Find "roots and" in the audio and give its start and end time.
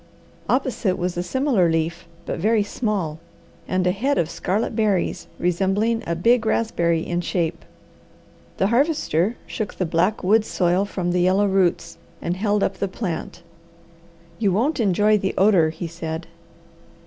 11.45-12.35